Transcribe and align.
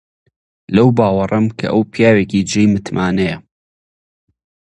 لەو 0.75 0.87
باوەڕەم 0.97 1.45
کە 1.57 1.67
ئەو 1.73 1.81
پیاوێکی 1.91 2.47
جێی 2.51 2.67
متمانەیە. 2.73 3.37